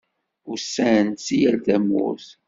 [0.51, 2.27] Usan-d si yal tamurt.